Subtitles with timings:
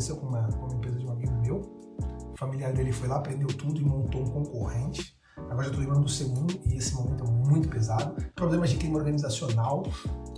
[0.00, 1.56] aconteceu com uma, com uma empresa de um amigo meu.
[2.32, 5.14] O familiar dele foi lá, aprendeu tudo e montou um concorrente.
[5.36, 8.16] Agora já estou lembrando do segundo e esse momento é muito pesado.
[8.34, 9.84] Problemas de clima organizacional.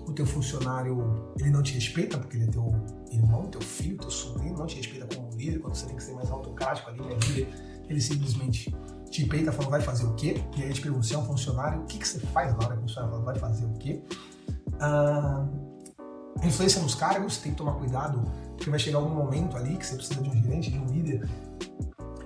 [0.07, 2.73] O teu funcionário, ele não te respeita porque ele é teu
[3.13, 6.13] irmão, teu filho, teu sobrinho, não te respeita como líder, quando você tem que ser
[6.13, 7.17] mais autocrático ali, né?
[7.29, 7.49] líder,
[7.89, 8.75] ele simplesmente
[9.11, 10.43] te peita falando vai fazer o quê?
[10.57, 12.65] E aí ele te pergunta, se é um funcionário, o que, que você faz na
[12.65, 14.03] hora que o funcionário fala vai fazer o quê?
[14.81, 15.47] Ah,
[16.43, 18.23] influência nos cargos, tem que tomar cuidado,
[18.57, 21.29] porque vai chegar algum momento ali que você precisa de um gerente, de um líder,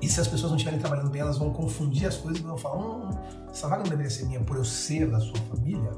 [0.01, 2.57] e se as pessoas não estiverem trabalhando bem, elas vão confundir as coisas e vão
[2.57, 3.11] falar: hum,
[3.51, 5.91] essa vaga não deveria ser minha por eu ser da sua família.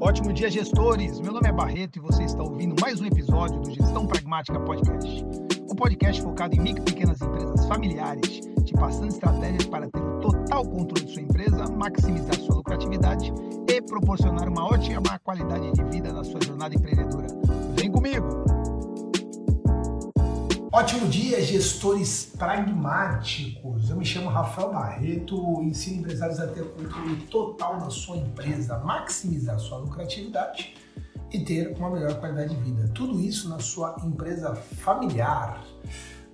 [0.00, 1.20] Ótimo dia, gestores!
[1.20, 5.24] Meu nome é Barreto e você está ouvindo mais um episódio do Gestão Pragmática Podcast.
[5.70, 10.20] Um podcast focado em micro e pequenas empresas familiares, te passando estratégias para ter o
[10.20, 13.32] total controle de sua empresa, maximizar sua lucratividade
[13.68, 17.28] e proporcionar uma ótima qualidade de vida na sua jornada empreendedora.
[17.76, 18.61] Vem comigo!
[20.74, 23.90] Ótimo dia, gestores pragmáticos.
[23.90, 29.58] Eu me chamo Rafael Barreto, ensino empresários a ter controle total da sua empresa, maximizar
[29.58, 30.74] sua lucratividade
[31.30, 32.88] e ter uma melhor qualidade de vida.
[32.94, 35.62] Tudo isso na sua empresa familiar.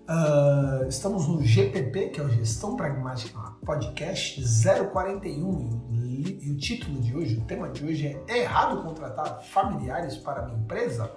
[0.09, 4.41] Uh, estamos no GPP, que é o Gestão Pragmática Podcast
[4.93, 10.17] 041 e, e o título de hoje, o tema de hoje é Errado contratar familiares
[10.17, 11.13] para minha empresa?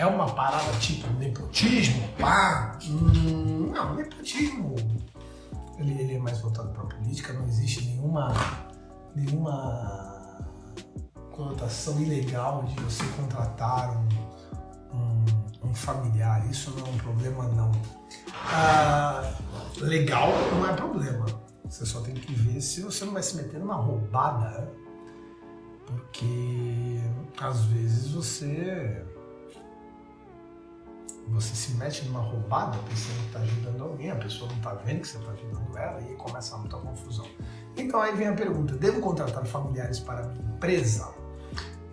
[0.00, 2.08] É uma parada tipo nepotismo?
[2.18, 2.78] Pá!
[2.88, 4.74] Hum, não, nepotismo.
[5.76, 8.32] Ele, ele é mais voltado para política, não existe nenhuma,
[9.14, 10.42] nenhuma
[11.32, 16.50] conotação ilegal de você contratar um, um, um familiar.
[16.50, 17.70] Isso não é um problema, não.
[18.46, 19.34] Ah,
[19.82, 21.26] legal não é problema.
[21.66, 24.72] Você só tem que ver se você não vai se meter numa roubada.
[25.86, 27.02] Porque
[27.38, 29.04] às vezes você
[31.30, 35.00] você se mete numa roubada pensando que está ajudando alguém, a pessoa não está vendo
[35.00, 37.26] que você está ajudando ela e começa muita confusão.
[37.76, 41.08] Então aí vem a pergunta: devo contratar familiares para a minha empresa?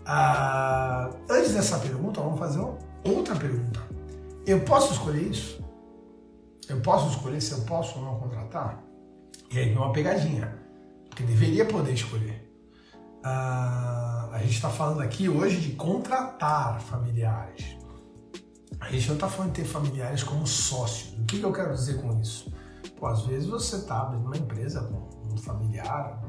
[0.06, 2.66] Ah, antes dessa pergunta, vamos fazer
[3.04, 3.82] outra pergunta.
[4.46, 5.64] Eu posso escolher isso?
[6.68, 8.84] Eu posso escolher se eu posso ou não contratar?
[9.52, 10.58] E aí vem uma pegadinha,
[11.10, 12.44] porque deveria poder escolher.
[13.24, 17.77] Ah, a gente está falando aqui hoje de contratar familiares.
[18.80, 21.18] A gente não está falando de ter familiares como sócios.
[21.20, 22.52] O que, que eu quero dizer com isso?
[22.98, 26.22] Pô, às vezes você está abrindo uma empresa com um familiar,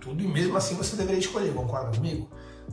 [0.00, 2.28] tudo, e mesmo assim você deveria escolher, concorda comigo?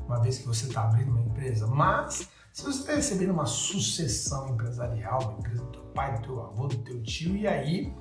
[0.06, 1.68] Uma vez que você está abrindo uma empresa.
[1.68, 6.41] Mas, se você está recebendo uma sucessão empresarial, uma empresa do teu pai, do teu
[6.41, 7.94] avô, do teu tio, e aí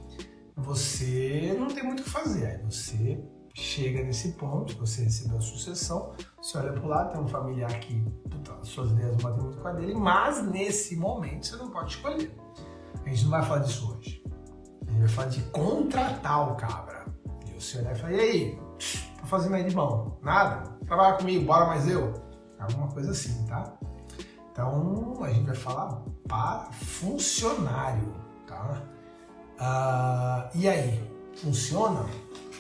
[0.57, 2.47] você não tem muito o que fazer.
[2.47, 3.23] Aí você
[3.55, 7.79] chega nesse ponto, você recebeu a sucessão, você olha para o lado, tem um familiar
[7.81, 11.71] que puta, suas ideias não batem muito com a dele, mas nesse momento você não
[11.71, 12.35] pode escolher.
[13.05, 14.23] A gente não vai falar disso hoje.
[14.87, 17.05] A gente vai falar de contratar o cabra.
[17.47, 18.59] E você olhar e falar, e aí,
[19.21, 20.19] tô fazendo aí de mão?
[20.23, 20.71] Nada?
[20.87, 22.13] Trabalha comigo, bora mais eu?
[22.59, 23.73] Alguma coisa assim, tá?
[24.53, 28.15] Então a gente vai falar para funcionário,
[28.47, 28.83] tá?
[29.59, 32.05] Uh, e aí, funciona?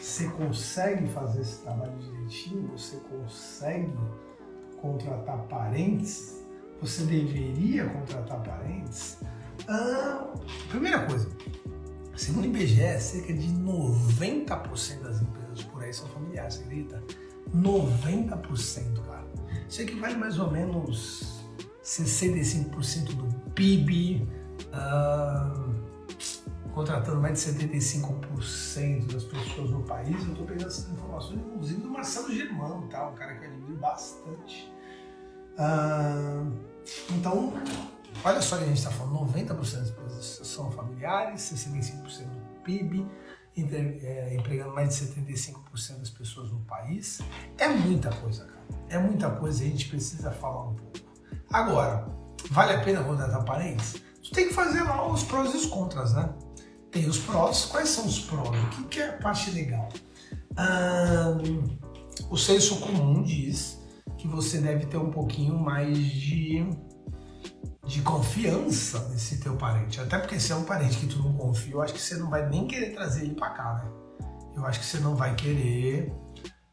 [0.02, 2.68] Você consegue fazer esse trabalho direitinho?
[2.76, 3.96] Você consegue
[4.80, 6.44] contratar parentes?
[6.80, 9.18] Você deveria contratar parentes?
[9.68, 10.26] Ah,
[10.68, 11.28] primeira coisa,
[12.16, 17.00] segundo o IBGE, cerca de 90% das empresas por aí são familiares, você acredita?
[17.54, 19.24] 90%, cara.
[19.68, 21.44] Isso equivale mais ou menos
[21.84, 24.26] 65% do PIB.
[24.72, 25.61] Ah,
[26.74, 30.22] contratando mais de 75% das pessoas no país.
[30.24, 33.08] Eu estou pegando essas informações, inclusive, do Marcelo Germano, tá?
[33.08, 34.72] um cara que eu admiro bastante.
[35.58, 36.44] Ah,
[37.10, 37.52] então,
[38.24, 43.06] olha só que a gente está falando: 90% das empresas são familiares, 65% do PIB,
[43.56, 47.20] é, empregando mais de 75% das pessoas no país.
[47.58, 48.62] É muita coisa, cara.
[48.88, 50.98] É muita coisa e a gente precisa falar um pouco.
[51.52, 52.08] Agora,
[52.50, 54.02] vale a pena contratar parentes?
[54.22, 56.32] Tu tem que fazer lá os prós e os contras, né?
[56.92, 57.64] Tem os prós.
[57.64, 58.48] Quais são os prós?
[58.78, 59.88] O que é a parte legal?
[62.30, 63.80] o senso comum diz
[64.18, 66.64] que você deve ter um pouquinho mais de,
[67.86, 69.98] de confiança nesse teu parente.
[69.98, 72.28] Até porque se é um parente que tu não confia, eu acho que você não
[72.28, 73.90] vai nem querer trazer ele para cá, né?
[74.54, 76.12] Eu acho que você não vai querer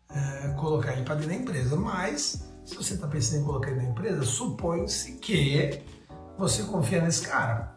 [0.09, 1.75] é, colocar ele para dentro da empresa.
[1.77, 5.81] Mas, se você está pensando em colocar ele na empresa, supõe-se que
[6.37, 7.73] você confia nesse cara.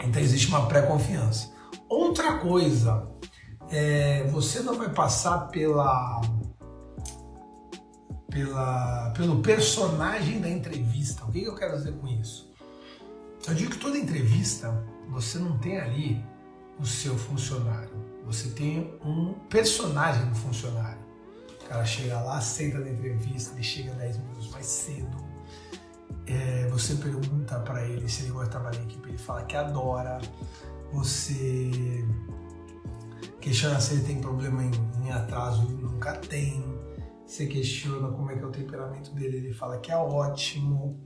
[0.00, 1.50] Então existe uma pré-confiança.
[1.90, 3.10] Outra coisa,
[3.68, 6.20] é, você não vai passar pela,
[8.30, 11.24] pela, pelo personagem da entrevista.
[11.24, 12.48] O que, eu quero dizer com isso?
[13.44, 16.24] Eu digo que toda entrevista você não tem ali
[16.78, 17.90] o seu funcionário,
[18.24, 21.00] você tem um personagem do funcionário.
[21.60, 25.16] O cara chega lá, senta na entrevista, ele chega 10 minutos mais cedo.
[26.24, 29.56] É, você pergunta para ele se ele gosta de trabalhar em equipe, ele fala que
[29.56, 30.18] adora.
[30.92, 32.04] Você
[33.40, 34.70] questiona se ele tem problema em,
[35.04, 36.64] em atraso, ele nunca tem.
[37.26, 40.98] Você questiona como é que é o temperamento dele, ele fala que é ótimo.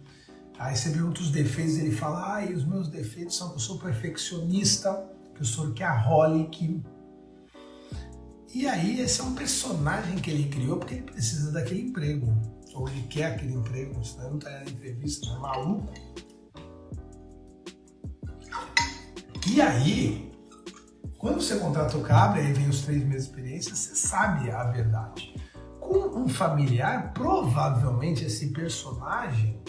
[0.59, 3.79] Aí você pergunta os defeitos, ele fala: ah, os meus defeitos são que eu sou
[3.79, 5.05] perfeccionista,
[5.35, 6.83] que eu sou workaholic.
[8.55, 12.54] E aí esse é um personagem que ele criou porque ele precisa daquele emprego.
[12.75, 15.93] Ou ele quer aquele emprego, senão não está na entrevista, é maluco.
[19.47, 20.33] E aí,
[21.19, 24.65] quando você contrata o cabra e vem os três meses de experiência, você sabe a
[24.65, 25.35] verdade.
[25.79, 29.63] Com um familiar, provavelmente esse personagem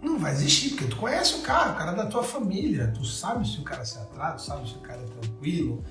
[0.00, 3.04] não vai existir, porque tu conhece o cara, o cara é da tua família, tu
[3.04, 5.84] sabe se o cara se atrasa, tu sabe se o cara é tranquilo,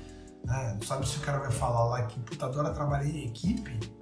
[0.45, 0.77] né?
[0.79, 3.98] tu sabe se o cara vai falar lá que puta, adora trabalhar em equipe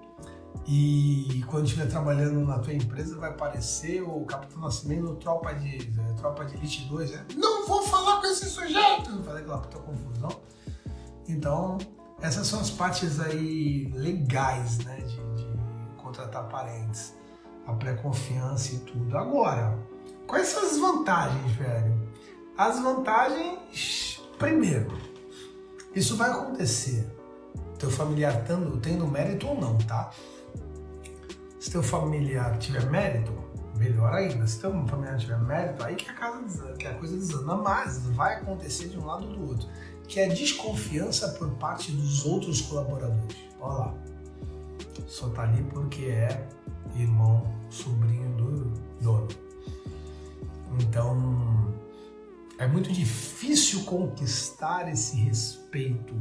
[0.66, 6.14] e quando estiver trabalhando na tua empresa vai aparecer o Capitão Nascimento Tropa de, né,
[6.18, 7.26] Tropa de Elite 2, né?
[7.36, 10.42] não vou falar com esse sujeito, fazer aquela puta confusão.
[11.28, 11.78] Então,
[12.22, 15.48] essas são as partes aí legais, né, de, de
[15.98, 17.14] contratar parentes,
[17.66, 19.18] a pré-confiança e tudo.
[19.18, 19.78] Agora,
[20.28, 22.12] Quais são as vantagens, velho?
[22.58, 24.92] As vantagens, primeiro,
[25.96, 27.10] isso vai acontecer.
[27.80, 30.12] Teu familiar tendo, tendo mérito ou não, tá?
[31.68, 33.34] Se teu familiar tiver mérito,
[33.78, 34.48] melhor ainda.
[34.48, 37.58] Se teu familiar tiver mérito, aí que a, casa, que a coisa desanda.
[37.58, 39.68] Mas vai acontecer de um lado ou do outro.
[40.08, 43.36] Que é desconfiança por parte dos outros colaboradores.
[43.60, 43.96] Olha lá.
[45.08, 46.48] Só tá ali porque é
[46.96, 48.72] irmão, sobrinho do
[49.02, 49.28] dono.
[50.80, 51.76] Então,
[52.58, 56.14] é muito difícil conquistar esse respeito,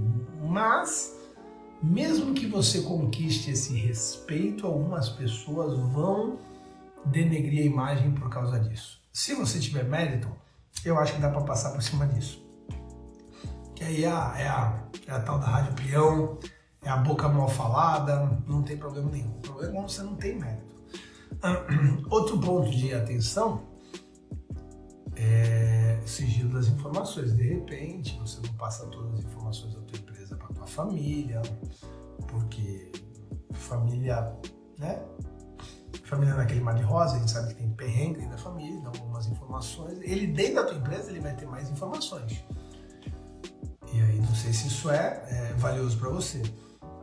[0.42, 1.15] mas
[1.82, 6.38] mesmo que você conquiste esse respeito, algumas pessoas vão
[7.04, 9.00] denegrir a imagem por causa disso.
[9.12, 10.28] Se você tiver mérito,
[10.84, 12.44] eu acho que dá para passar por cima disso.
[13.74, 16.38] Que aí é a, é a, é a tal da rádio peão,
[16.82, 19.30] é a boca mal falada, não tem problema nenhum.
[19.36, 20.76] O problema é quando você não tem mérito.
[22.10, 23.62] Outro ponto de atenção
[25.16, 27.34] é, sigilo das informações.
[27.34, 29.35] De repente, você não passa todas as informações
[30.76, 31.40] família,
[32.28, 32.92] porque
[33.54, 34.36] família,
[34.78, 35.02] né?
[36.04, 38.88] Família naquele mar de rosa, a gente sabe que tem perrengue dentro da família, dá
[38.88, 39.98] algumas informações.
[40.02, 42.44] Ele dentro da tua empresa ele vai ter mais informações.
[43.92, 46.42] E aí não sei se isso é, é valioso para você.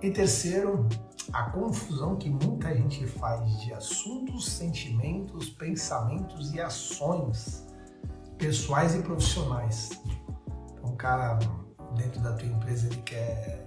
[0.02, 0.88] E terceiro,
[1.34, 7.66] a confusão que muita gente faz de assuntos, sentimentos, pensamentos e ações
[8.38, 9.90] pessoais e profissionais.
[10.72, 11.40] Então, o cara
[11.96, 13.62] dentro da tua empresa ele quer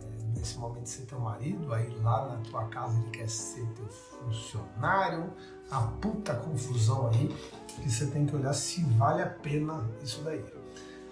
[0.46, 5.32] nesse momento ser teu marido, aí lá na tua casa ele quer ser teu funcionário,
[5.68, 7.34] a puta confusão aí
[7.66, 10.44] que você tem que olhar se vale a pena isso daí.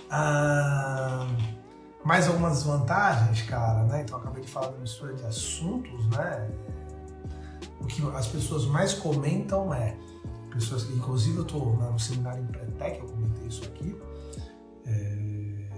[0.08, 1.26] Ah,
[2.04, 4.02] mais algumas vantagens, cara, né?
[4.02, 6.50] Então acabei de falar da mistura de assuntos, né?
[7.80, 9.96] O que as pessoas mais comentam é
[10.52, 14.00] pessoas inclusive, eu estou no seminário em Pretec, eu comentei isso aqui.
[14.86, 15.68] É,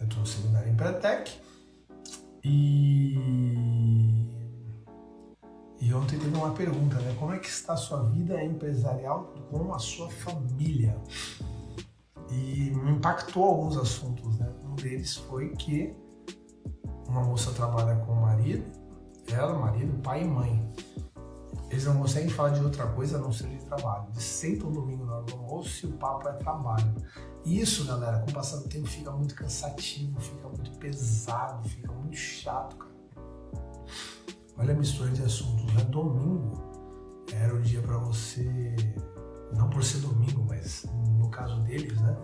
[0.00, 1.49] eu estou no seminário em Pretec
[2.42, 4.26] e,
[5.80, 7.14] e ontem teve uma pergunta, né?
[7.18, 10.96] Como é que está a sua vida empresarial com a sua família?
[12.30, 14.50] E me impactou alguns assuntos, né?
[14.64, 15.94] Um deles foi que
[17.08, 18.64] uma moça trabalha com o marido,
[19.28, 20.72] ela, marido, pai e mãe
[21.70, 24.08] eles não conseguem falar de outra coisa a não ser de trabalho.
[24.10, 26.94] Eles sentam domingo no almoço e o papo é trabalho.
[27.44, 32.16] Isso, galera, com o passar do tempo fica muito cansativo, fica muito pesado, fica muito
[32.16, 32.90] chato, cara.
[34.58, 35.72] Olha a mistura de assuntos.
[35.72, 35.84] Né?
[35.84, 36.60] Domingo
[37.32, 38.74] era o dia para você,
[39.56, 40.84] não por ser domingo, mas
[41.18, 42.16] no caso deles, né?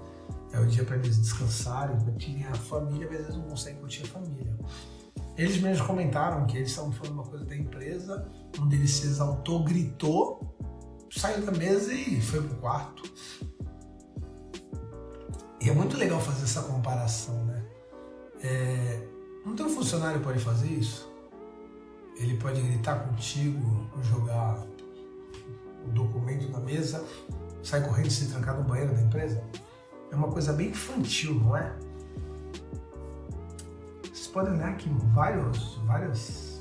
[0.52, 4.06] É o dia para eles descansarem, curtirem a família, mas eles não conseguem curtir a
[4.06, 4.56] família.
[5.36, 9.62] Eles mesmos comentaram que eles estavam falando uma coisa da empresa, um deles se exaltou,
[9.64, 10.56] gritou,
[11.10, 13.02] saiu da mesa e foi pro quarto.
[15.60, 17.64] E é muito legal fazer essa comparação, né?
[18.42, 19.06] É,
[19.44, 21.10] um funcionário pode fazer isso?
[22.16, 24.64] Ele pode gritar contigo, jogar
[25.84, 27.04] o documento na mesa,
[27.62, 29.42] sair correndo e se trancar no banheiro da empresa?
[30.10, 31.76] É uma coisa bem infantil, não é?
[34.28, 36.60] Podem olhar que vários, várias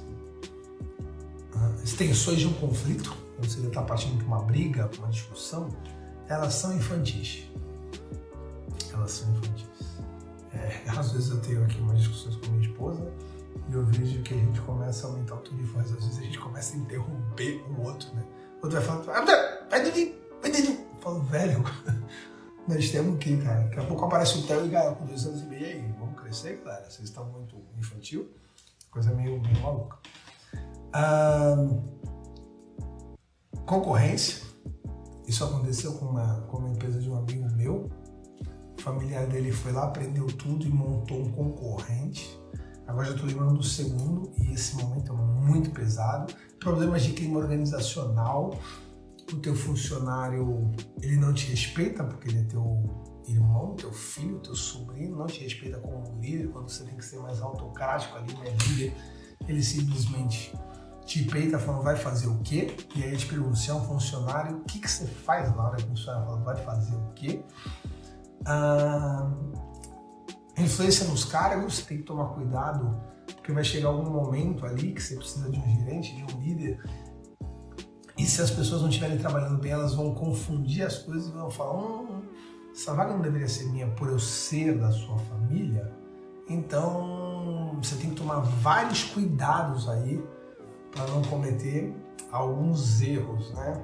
[1.55, 5.69] uh, extensões de um conflito, quando você está partindo para uma briga, para uma discussão,
[6.27, 7.49] elas são infantis.
[8.93, 9.65] elas são infantis.
[10.53, 13.11] É, às vezes eu tenho aqui umas discussões com minha esposa
[13.69, 16.19] e eu vejo que a gente começa a aumentar o tom de voz, às vezes
[16.19, 18.23] a gente começa a interromper o outro, né?
[18.61, 19.31] O outro vai falando,
[19.69, 20.79] vai dormir, vai dormir.
[20.93, 21.63] Eu falo, velho,
[22.67, 23.61] nós temos que, cara.
[23.61, 25.95] Daqui a pouco aparece o Theo e Gael com dois anos e meio aí.
[26.35, 26.89] Crescer, galera.
[26.89, 28.29] Vocês estão muito infantil.
[28.91, 29.97] Coisa meio, meio maluca.
[30.91, 31.55] Ah,
[33.65, 34.43] concorrência.
[35.25, 37.89] Isso aconteceu com uma, com uma empresa de um amigo meu.
[38.77, 42.37] O familiar dele foi lá, aprendeu tudo e montou um concorrente.
[42.85, 46.35] Agora já estou lembrando do segundo e esse momento é muito pesado.
[46.59, 48.59] Problemas de clima organizacional.
[49.31, 50.69] O teu funcionário
[51.01, 55.43] ele não te respeita porque ele é teu irmão, teu filho, teu sobrinho, não te
[55.43, 58.95] respeita como líder quando você tem que ser mais autocrático ali, né, líder.
[59.47, 60.53] Ele simplesmente
[61.05, 62.75] te peita falando vai fazer o quê?
[62.95, 65.77] E aí te pergunta se é um funcionário, o que, que você faz na hora
[65.77, 67.43] que o funcionário fala vai fazer o quê?
[68.45, 69.31] Ah,
[70.57, 75.15] influência nos cargos, tem que tomar cuidado, porque vai chegar algum momento ali que você
[75.15, 76.79] precisa de um gerente, de um líder,
[78.17, 81.49] e se as pessoas não estiverem trabalhando bem, elas vão confundir as coisas e vão
[81.51, 82.23] falar: hum,
[82.75, 85.93] essa vaga não deveria ser minha por eu ser da sua família.
[86.49, 90.21] Então você tem que tomar vários cuidados aí
[90.91, 91.95] para não cometer
[92.29, 93.81] alguns erros, né?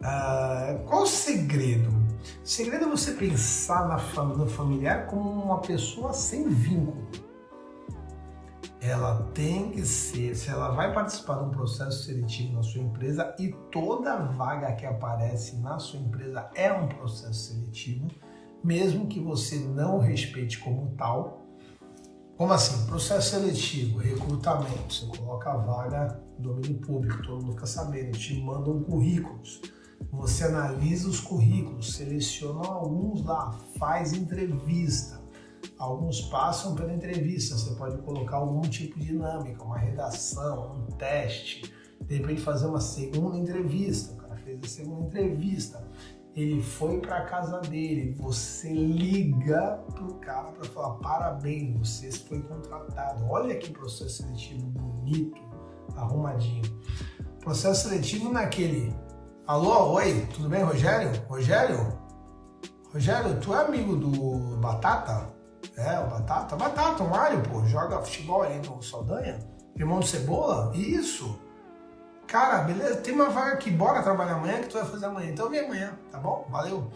[0.00, 1.88] Uh, qual o segredo?
[1.88, 7.06] O segredo é você pensar na família familiar como uma pessoa sem vínculo.
[8.80, 13.34] Ela tem que ser, se ela vai participar de um processo seletivo na sua empresa
[13.38, 18.08] e toda vaga que aparece na sua empresa é um processo seletivo,
[18.64, 21.40] mesmo que você não respeite como tal,
[22.40, 22.86] como assim?
[22.86, 24.94] Processo seletivo, recrutamento.
[24.94, 29.60] Você coloca a vaga domínio público, todo mundo fica sabendo, te mandam currículos.
[30.10, 35.19] Você analisa os currículos, seleciona alguns lá, faz entrevista.
[35.80, 41.72] Alguns passam pela entrevista, você pode colocar algum tipo de dinâmica, uma redação, um teste,
[42.02, 44.12] de repente fazer uma segunda entrevista.
[44.12, 45.82] O cara fez a segunda entrevista,
[46.36, 52.42] ele foi para a casa dele, você liga pro cara para falar parabéns, você foi
[52.42, 53.24] contratado.
[53.30, 55.40] Olha que processo seletivo bonito,
[55.96, 56.60] arrumadinho.
[57.40, 58.94] Processo seletivo naquele.
[59.46, 61.10] Alô, oi, tudo bem, Rogério?
[61.26, 61.98] Rogério?
[62.92, 65.39] Rogério, tu é amigo do Batata?
[65.76, 66.56] É, o Batata?
[66.56, 69.38] Batata, o Mário, pô, joga futebol ali no Saldanha?
[69.76, 70.72] Irmão de Cebola?
[70.74, 71.38] Isso.
[72.26, 75.30] Cara, beleza, tem uma vaga aqui, bora trabalhar amanhã que tu vai fazer amanhã.
[75.30, 76.46] Então vem amanhã, tá bom?
[76.50, 76.90] Valeu.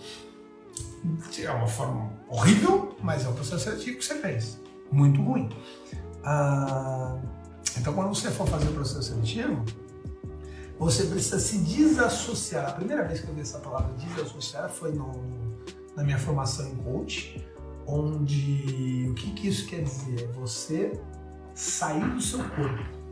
[1.42, 4.60] É uma forma horrível, mas é o processo seletivo que você fez.
[4.92, 5.48] Muito ruim.
[6.24, 7.18] Ah,
[7.76, 9.64] então quando você for fazer o processo seletivo,
[10.78, 12.68] você precisa se desassociar.
[12.68, 15.10] A primeira vez que eu vi essa palavra desassociar foi no,
[15.96, 17.44] na minha formação em coach,
[17.86, 20.24] onde o que, que isso quer dizer?
[20.24, 20.92] É você
[21.54, 23.04] sair do seu corpo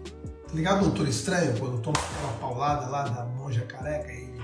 [0.46, 4.36] Tá ligado, Doutor Estranho, quando toma aquela paulada lá da monja careca e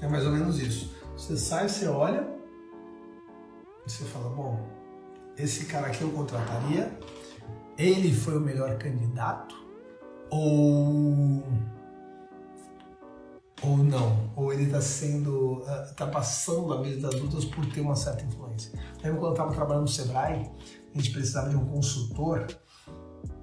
[0.00, 0.94] é mais ou menos isso.
[1.16, 2.40] Você sai, você olha
[3.90, 4.68] você fala, bom,
[5.36, 6.96] esse cara aqui eu contrataria,
[7.76, 9.56] ele foi o melhor candidato
[10.30, 11.42] ou
[13.62, 17.80] ou não, ou ele está sendo, está ah, passando a mesa das dúvidas por ter
[17.80, 18.72] uma certa influência.
[19.02, 20.50] Lembro quando eu estava trabalhando no Sebrae,
[20.94, 22.46] a gente precisava de um consultor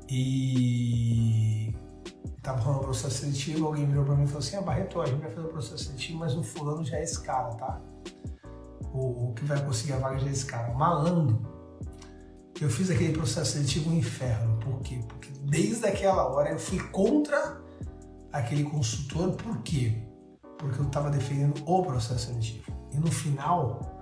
[0.10, 1.74] e
[2.42, 5.06] tava rolando o processo seletivo, alguém virou pra mim e falou assim, ah, Barreto, a
[5.06, 7.82] gente vai fazer o processo seletivo, mas o fulano já é esse cara, tá?
[8.94, 10.74] O, o que vai conseguir a vaga já é esse cara.
[10.74, 11.42] Malandro.
[12.60, 14.58] Eu fiz aquele processo seletivo um inferno.
[14.60, 15.00] Por quê?
[15.08, 17.62] Porque desde aquela hora eu fui contra
[18.32, 19.34] aquele consultor.
[19.34, 20.07] Por quê?
[20.58, 22.72] Porque eu estava defendendo o processo seletivo.
[22.92, 24.00] E no final,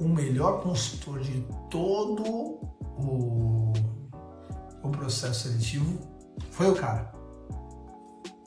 [0.00, 2.22] o melhor consultor de todo
[2.98, 3.72] o
[4.86, 5.98] o processo seletivo
[6.50, 7.12] foi o cara.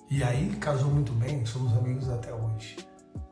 [0.10, 2.78] E aí casou muito bem, somos amigos até hoje.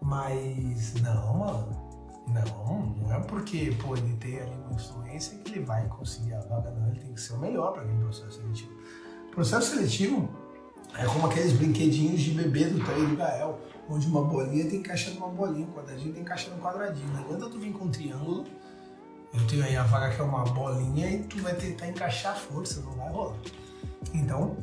[0.01, 1.87] Mas não, mano.
[2.27, 6.41] Não, não é porque pô, ele tem ali uma influência que ele vai conseguir a
[6.41, 6.89] vaga, não.
[6.89, 8.71] Ele tem que ser o melhor para aquele processo seletivo.
[9.31, 10.29] Processo seletivo
[10.95, 15.13] é como aqueles brinquedinhos de bebê do Taí do Gael, onde uma bolinha tem encaixar
[15.13, 17.07] numa bolinha, um quadradinho tem encaixar num quadradinho.
[17.13, 18.45] Não adianta tu vir com um triângulo
[19.33, 22.35] eu tenho aí a vaga que é uma bolinha e tu vai tentar encaixar a
[22.35, 23.37] força, não vai rolar.
[24.13, 24.57] Então,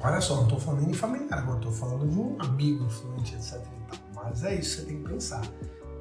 [0.00, 3.60] olha só, não estou falando de familiar, agora estou falando de um amigo influente, etc.
[4.14, 5.42] Mas é isso, você tem que pensar.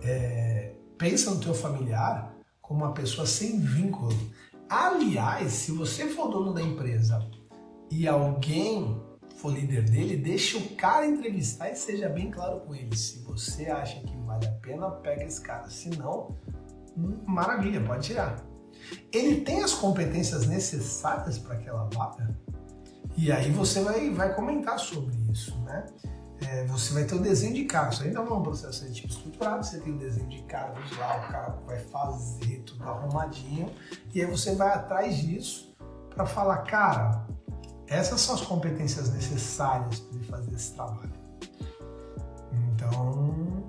[0.02, 4.16] É, pensa no teu familiar como uma pessoa sem vínculo.
[4.70, 7.28] Aliás, se você for dono da empresa
[7.92, 9.02] e alguém
[9.44, 12.96] for líder dele, deixa o cara entrevistar e seja bem claro com ele.
[12.96, 15.70] Se você acha que vale a pena, pega esse cara.
[15.70, 16.34] Se não,
[17.28, 18.42] Maravilha, pode tirar.
[19.12, 22.40] Ele tem as competências necessárias para aquela vaga?
[23.18, 25.88] E aí você vai, vai comentar sobre isso, né?
[26.48, 28.02] É, você vai ter o desenho de cargos.
[28.02, 31.32] Ainda não é um processo seletivo estruturado, você tem o desenho de cargos lá, o
[31.32, 33.70] cara vai fazer tudo arrumadinho,
[34.14, 35.76] e aí você vai atrás disso
[36.10, 37.28] para falar, cara,
[37.94, 41.12] essas são as competências necessárias para ele fazer esse trabalho.
[42.74, 43.64] Então, hum,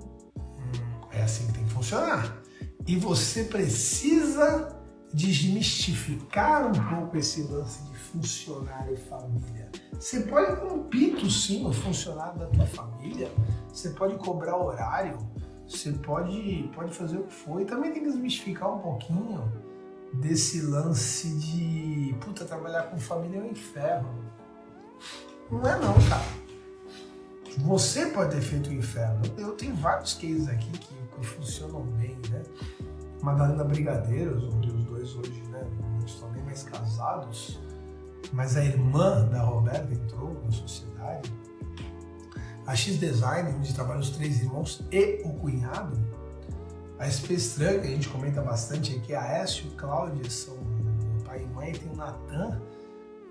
[1.11, 2.35] é assim que tem que funcionar.
[2.87, 4.75] E você precisa
[5.13, 9.71] desmistificar um pouco esse lance de funcionário e família.
[9.93, 13.31] Você pode ter um pito, sim, o funcionário da tua família,
[13.69, 15.17] você pode cobrar horário,
[15.67, 17.61] você pode, pode fazer o que for.
[17.61, 19.51] E também tem que desmistificar um pouquinho
[20.19, 24.09] desse lance de puta, trabalhar com família é um inferno.
[25.51, 26.45] Não é não, cara.
[27.59, 29.21] Você pode ter feito o inferno.
[29.37, 32.43] Eu tenho vários cases aqui que, que funcionam bem, né?
[33.21, 35.65] Madalena Brigadeiros, onde os dois hoje né,
[35.97, 37.59] não estão nem mais casados,
[38.33, 41.33] mas a irmã da Roberta entrou na sociedade.
[42.67, 45.97] A X Design, onde trabalham os três irmãos e o cunhado.
[46.97, 50.57] A Truck, que a gente comenta bastante aqui, a Aécio e o Cláudia são
[51.25, 51.73] pai e mãe.
[51.73, 52.61] Tem o Natan,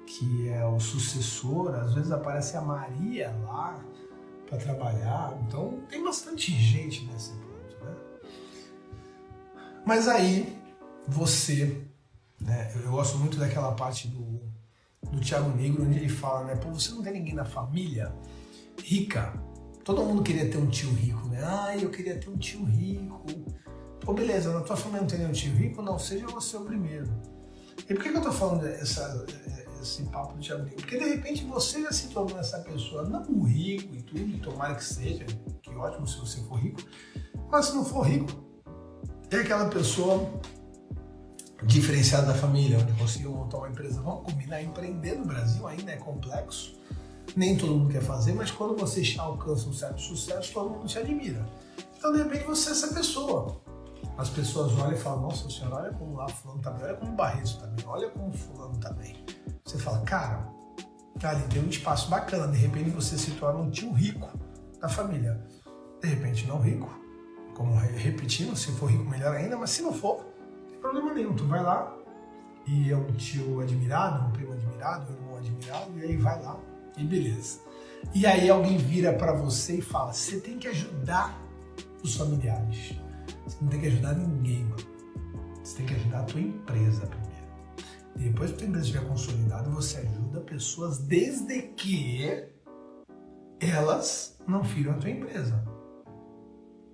[0.06, 1.74] que é o sucessor.
[1.74, 3.82] Às vezes aparece a Maria lá
[4.46, 5.38] para trabalhar.
[5.46, 7.96] Então tem bastante gente nesse ponto, né?
[9.86, 10.58] Mas aí
[11.08, 11.82] você,
[12.40, 14.40] né, eu gosto muito daquela parte do,
[15.10, 18.14] do Tiago Negro onde ele fala, né, pô, você não tem ninguém na família
[18.82, 19.32] rica.
[19.84, 21.40] Todo mundo queria ter um tio rico, né?
[21.44, 23.22] Ah, eu queria ter um tio rico.
[24.00, 25.82] Pô, beleza, na tua família não tem nenhum tio rico?
[25.82, 27.10] Não, seja você o primeiro.
[27.78, 29.26] E por que, que eu tô falando essa,
[29.82, 30.78] esse papo Tiago Negro?
[30.78, 34.84] Porque de repente você já se tornou essa pessoa, não rico e tudo, tomara que
[34.84, 35.26] seja,
[35.62, 36.80] que ótimo se você for rico,
[37.50, 38.32] mas se não for rico,
[39.30, 40.40] é aquela pessoa
[41.62, 44.00] diferenciada da família, onde conseguiu montar uma empresa.
[44.00, 46.78] Vamos combinar, empreender no Brasil ainda é complexo,
[47.36, 50.98] nem todo mundo quer fazer, mas quando você alcança um certo sucesso, todo mundo te
[50.98, 51.44] admira.
[51.96, 53.60] Então, de repente, você é essa pessoa.
[54.16, 57.12] As pessoas olham e falam, nossa senhora, olha como lá fulano tá bem, olha como
[57.12, 59.24] o Barreto tá bem, olha como fulano tá bem.
[59.64, 60.48] Você fala, cara,
[61.22, 64.28] ali tem um espaço bacana, de repente você se torna um tio rico
[64.80, 65.44] da família.
[66.00, 66.88] De repente não rico,
[67.56, 71.34] como repetindo, se for rico melhor ainda, mas se não for, não tem problema nenhum.
[71.34, 71.92] Tu vai lá
[72.66, 76.56] e é um tio admirado, um primo admirado, um irmão admirado, e aí vai lá
[76.96, 77.60] e beleza.
[78.14, 81.40] E aí alguém vira para você e fala: você tem que ajudar
[82.02, 82.94] os familiares.
[83.44, 84.84] Você não tem que ajudar ninguém, mano.
[85.62, 87.34] Você tem que ajudar a tua empresa primeiro.
[88.16, 92.48] Depois que a tua empresa estiver consolidada, você ajuda pessoas desde que
[93.60, 95.64] elas não firam a tua empresa.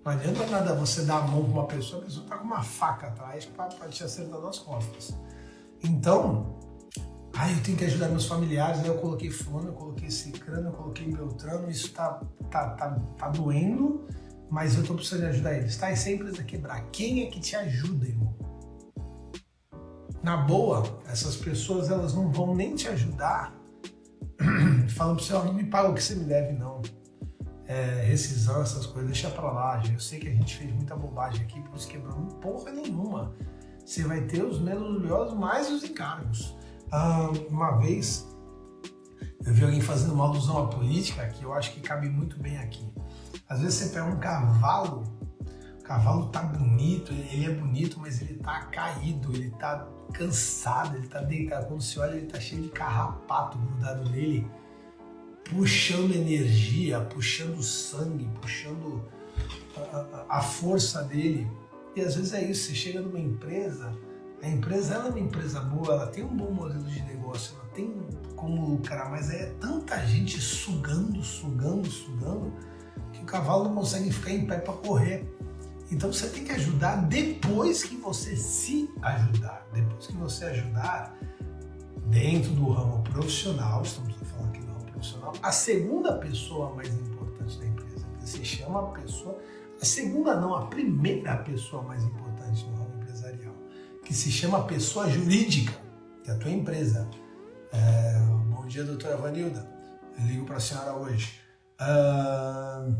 [0.04, 2.62] Não adianta nada você dar a mão para uma pessoa, a pessoa está com uma
[2.62, 5.14] faca atrás para te acertar nas costas.
[5.82, 6.58] Então,
[7.42, 10.72] ah, eu tenho que ajudar meus familiares, aí eu coloquei fulano, eu coloquei cicrano, eu
[10.72, 14.06] coloquei beltrano, isso tá, tá, tá, tá doendo,
[14.50, 15.76] mas eu tô precisando ajudar eles.
[15.76, 18.34] Tá, e se a empresa quebrar, quem é que te ajuda, irmão?
[20.22, 23.54] Na boa, essas pessoas elas não vão nem te ajudar
[24.94, 26.82] falando para você, não me paga o que você me deve, não
[27.70, 29.80] é, rescisão, essas coisas, deixa pra lá.
[29.92, 33.32] Eu sei que a gente fez muita bobagem aqui, por isso quebramos porra nenhuma.
[33.86, 36.56] Você vai ter os menos mais os encargos.
[36.92, 38.28] Ah, uma vez
[39.44, 42.58] eu vi alguém fazendo uma alusão à política que eu acho que cabe muito bem
[42.58, 42.86] aqui.
[43.48, 45.04] Às vezes você pega um cavalo,
[45.78, 51.08] o cavalo tá bonito, ele é bonito, mas ele tá caído, ele tá cansado, ele
[51.08, 51.66] tá deitado.
[51.66, 54.46] Quando você olha, ele tá cheio de carrapato grudado nele
[55.44, 59.02] puxando energia, puxando sangue, puxando
[59.76, 61.50] a, a, força dele.
[61.96, 63.92] E às vezes é isso, você chega numa empresa,
[64.42, 67.68] a empresa ela é uma empresa boa, ela tem um bom modelo de negócio, ela
[67.74, 67.94] tem
[68.34, 72.52] como lucrar, mas é tanta gente sugando, sugando, sugando,
[73.12, 75.28] que o cavalo não consegue ficar em pé para correr.
[75.90, 79.66] Então você tem que ajudar depois que você se ajudar.
[79.72, 81.18] Depois que você ajudar
[82.06, 88.06] dentro do ramo profissional, estamos falando aqui profissional, a segunda pessoa mais importante da empresa,
[88.18, 89.38] que se chama a pessoa,
[89.80, 92.29] a segunda não, a primeira pessoa mais importante ramo
[94.10, 95.72] que se chama pessoa jurídica,
[96.24, 97.08] que é a tua empresa.
[97.72, 98.18] É,
[98.52, 99.64] bom dia, doutora Vanilda.
[100.18, 101.40] Eu ligo para a senhora hoje.
[101.80, 102.90] Uh,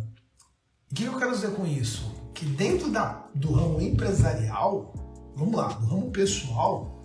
[0.89, 2.15] o que eu quero dizer com isso?
[2.33, 4.95] Que dentro da, do ramo empresarial,
[5.35, 7.03] vamos lá, do ramo pessoal,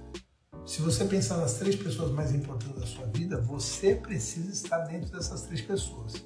[0.68, 5.12] se você pensar nas três pessoas mais importantes da sua vida, você precisa estar dentro
[5.12, 6.24] dessas três pessoas,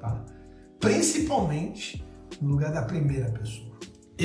[0.00, 0.24] tá?
[0.80, 2.04] Principalmente
[2.40, 3.70] no lugar da primeira pessoa.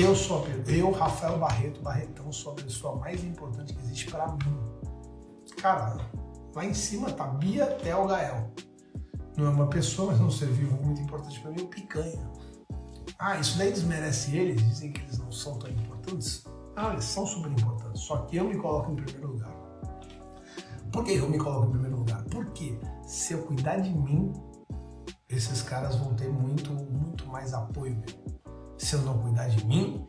[0.00, 4.56] Eu sou eu, Rafael Barreto, Barretão, sou a pessoa mais importante que existe para mim.
[5.60, 5.96] Cara,
[6.54, 8.48] lá em cima tá Bia Tel Gael.
[9.36, 12.30] Não é uma pessoa, mas é um ser vivo muito importante para mim, o Picanha.
[13.18, 16.44] Ah, isso daí desmerece eles, dizem que eles não são tão importantes.
[16.76, 19.52] Ah, eles são super importantes, só que eu me coloco em primeiro lugar.
[20.92, 22.22] Por que eu me coloco em primeiro lugar?
[22.30, 24.32] Porque se eu cuidar de mim,
[25.28, 28.37] esses caras vão ter muito, muito mais apoio meu.
[28.78, 30.06] Se eu não cuidar de mim,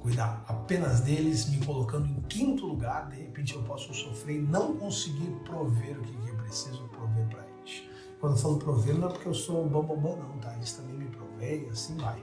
[0.00, 4.76] cuidar apenas deles, me colocando em quinto lugar, de repente eu posso sofrer e não
[4.76, 7.82] conseguir prover o que eu preciso prover para eles.
[8.20, 10.54] Quando eu falo prover, não é porque eu sou bambambam, não, tá?
[10.54, 12.22] Eles também me provêm, assim vai.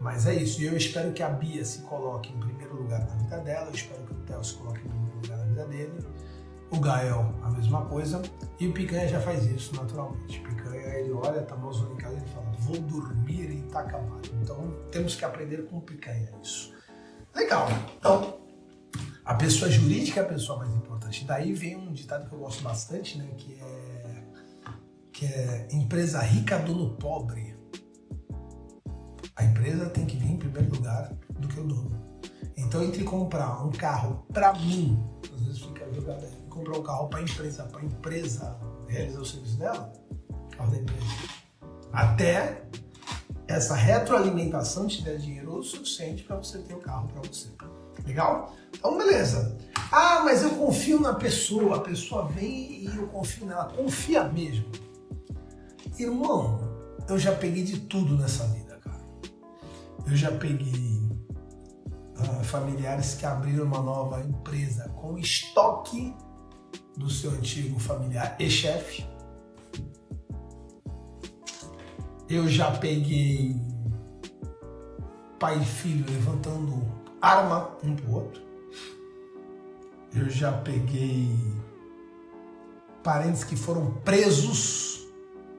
[0.00, 3.14] Mas é isso, e eu espero que a Bia se coloque em primeiro lugar na
[3.16, 6.06] vida dela, eu espero que o Theo se coloque em primeiro lugar na vida dele,
[6.70, 8.22] o Gael a mesma coisa,
[8.60, 10.40] e o Picanha já faz isso naturalmente.
[10.40, 14.30] O Picanha, ele olha, tá mãozão em casa e fala, vou dormir e tá acabado.
[14.40, 16.72] Então temos que aprender com Picanha isso.
[17.34, 17.66] Legal,
[17.98, 18.38] então
[19.24, 21.24] a pessoa jurídica é a pessoa mais importante.
[21.24, 24.22] Daí vem um ditado que eu gosto bastante, né, que é,
[25.12, 27.54] que é empresa rica, dono pobre.
[29.36, 32.04] A empresa tem que vir em primeiro lugar do que o dono.
[32.56, 37.08] Então, entre comprar um carro para mim, às vezes fica jogado aí, comprar um carro
[37.08, 39.92] para a empresa, para a empresa realizar o serviço dela,
[40.56, 41.04] carro da empresa,
[41.92, 42.64] até
[43.46, 47.48] essa retroalimentação te der dinheiro o suficiente para você ter o carro para você.
[48.06, 48.54] Legal?
[48.76, 49.56] Então, beleza.
[49.90, 53.72] Ah, mas eu confio na pessoa, a pessoa vem e eu confio nela.
[53.72, 54.66] Confia mesmo.
[55.98, 56.58] Irmão,
[57.08, 59.00] eu já peguei de tudo nessa vida, cara.
[60.06, 61.00] Eu já peguei
[62.18, 66.14] uh, familiares que abriram uma nova empresa com estoque
[66.96, 69.06] do seu antigo familiar e chefe.
[72.28, 73.54] Eu já peguei
[75.38, 76.82] pai e filho levantando
[77.20, 78.42] arma um pro outro.
[80.14, 81.28] Eu já peguei
[83.02, 85.06] parentes que foram presos,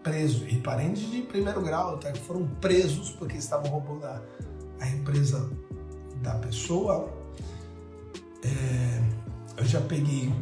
[0.01, 4.21] presos, e parentes de primeiro grau, até que foram presos porque estavam roubando a,
[4.80, 5.47] a empresa
[6.23, 7.13] da pessoa.
[8.43, 9.04] É,
[9.58, 10.34] eu já peguei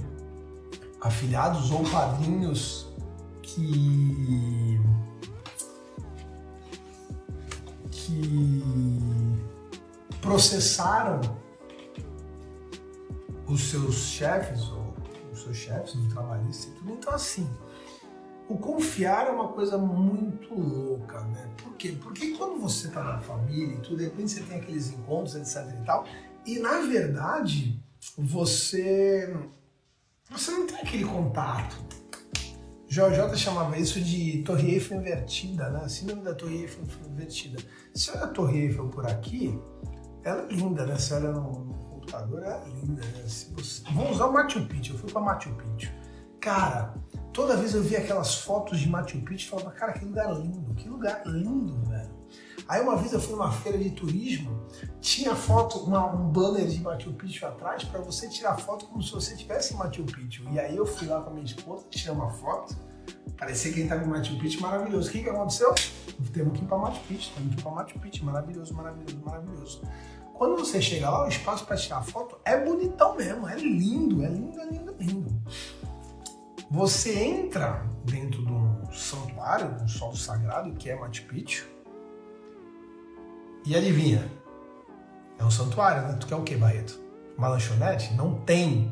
[1.02, 2.88] afilhados ou padrinhos
[3.42, 4.80] que
[8.14, 11.20] que processaram
[13.48, 14.94] os seus chefes ou
[15.32, 16.92] os seus chefes no trabalhista e tudo.
[16.92, 17.50] Então assim,
[18.48, 21.50] o confiar é uma coisa muito louca, né?
[21.62, 21.98] Por quê?
[22.02, 25.82] Porque quando você tá na família e tudo, de repente você tem aqueles encontros, etc
[25.82, 26.06] e tal,
[26.46, 27.82] e na verdade
[28.18, 29.36] você
[30.30, 32.03] você não tem aquele contato.
[32.94, 35.88] JJ chamava isso de Torre Eiffel invertida, né?
[35.90, 37.58] Síndrome da Torre Eiffel invertida.
[37.92, 39.60] Se olha a Torre Eiffel por aqui,
[40.24, 40.96] ela é linda, né?
[41.00, 43.02] Se olha no, no computador, ela é linda.
[43.02, 43.24] Né?
[43.26, 43.82] Você...
[43.92, 44.94] Vamos usar o Machu Picchu.
[44.94, 45.92] Eu fui para Machu Picchu.
[46.40, 46.94] Cara,
[47.34, 50.76] toda vez eu via aquelas fotos de Machu Picchu e falava, cara, que lugar lindo,
[50.76, 52.13] que lugar lindo, velho.
[52.68, 54.64] Aí uma vez eu fui numa feira de turismo,
[55.02, 59.12] tinha foto, uma, um banner de Machu Picchu atrás para você tirar foto como se
[59.12, 60.44] você estivesse em Machu Picchu.
[60.52, 62.76] E aí eu fui lá com a minha esposa, tirei uma foto,
[63.38, 65.10] parecia quem estava em Machu Picchu, maravilhoso.
[65.10, 65.74] O que, que aconteceu?
[66.32, 69.82] Temos que ir para Machu Picchu, temos que ir para Machu Picchu, maravilhoso, maravilhoso, maravilhoso.
[70.34, 74.30] Quando você chega lá, o espaço para tirar foto é bonitão mesmo, é lindo, é
[74.30, 75.44] lindo, é lindo, é lindo.
[76.72, 81.73] Você entra dentro de um santuário, um solo sagrado, que é Machu Picchu,
[83.66, 84.30] e adivinha?
[85.38, 86.18] É um santuário, né?
[86.20, 87.00] Tu quer o que, Barreto?
[87.38, 88.14] Uma lanchonete?
[88.14, 88.92] Não tem.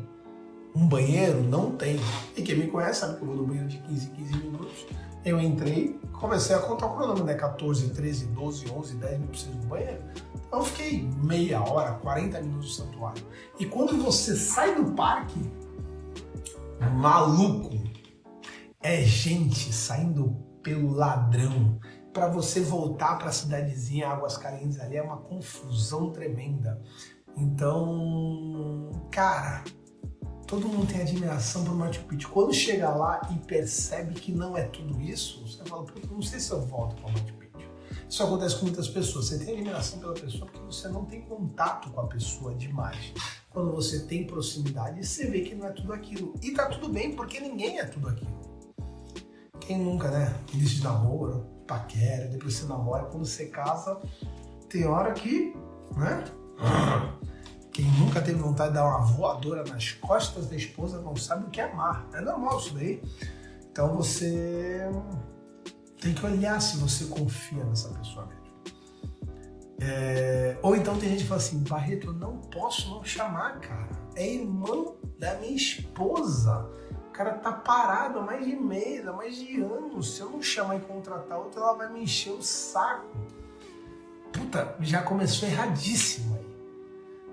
[0.76, 1.44] Um banheiro?
[1.44, 2.00] Não tem.
[2.36, 4.86] E quem me conhece sabe que eu vou no banheiro de 15 em 15 minutos.
[5.24, 7.36] Eu entrei, comecei a contar o cronômetro, né?
[7.36, 10.02] 14, 13, 12, 11, 10 mil preciso do banheiro.
[10.48, 13.24] Então eu fiquei meia hora, 40 minutos no santuário.
[13.60, 15.40] E quando você sai do parque,
[16.90, 17.70] maluco,
[18.82, 21.80] é gente saindo pelo ladrão,
[22.14, 26.82] para você voltar para a cidadezinha Águas Calientes ali é uma confusão tremenda.
[27.38, 29.64] Então, cara,
[30.46, 32.30] todo mundo tem admiração por Machu Picchu.
[32.30, 36.52] Quando chega lá e percebe que não é tudo isso, você fala, não sei se
[36.52, 37.42] eu volto para Machu Picchu.
[38.10, 39.28] Isso acontece com muitas pessoas.
[39.28, 43.14] Você tem admiração pela pessoa porque você não tem contato com a pessoa demais.
[43.50, 46.34] Quando você tem proximidade, você vê que não é tudo aquilo.
[46.42, 48.42] E tá tudo bem, porque ninguém é tudo aquilo.
[49.62, 50.36] Quem nunca, né?
[50.54, 53.98] Início de namoro, paquera, depois você namora, quando você casa,
[54.68, 55.56] tem hora que,
[55.96, 56.26] né?
[57.72, 61.50] Quem nunca teve vontade de dar uma voadora nas costas da esposa não sabe o
[61.50, 62.06] que é amar.
[62.14, 63.02] É normal isso daí.
[63.72, 64.82] Então você
[66.02, 68.42] tem que olhar se você confia nessa pessoa mesmo.
[69.80, 73.90] É, ou então tem gente que fala assim, Barreto, eu não posso não chamar, cara.
[74.16, 76.70] É irmão da minha esposa.
[77.12, 80.16] O cara tá parado há mais de mês, há mais de anos.
[80.16, 83.06] Se eu não chamar e contratar outra, ela vai me encher o saco.
[84.32, 86.58] Puta, já começou erradíssimo aí.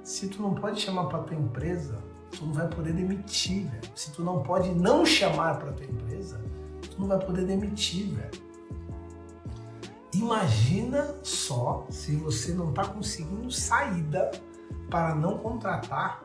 [0.03, 1.97] Se tu não pode chamar para tua empresa,
[2.33, 3.93] tu não vai poder demitir, velho.
[3.95, 6.43] Se tu não pode não chamar para tua empresa,
[6.91, 8.43] tu não vai poder demitir, velho.
[10.13, 14.33] Imagina só se você não está conseguindo saída
[14.91, 16.25] para não contratar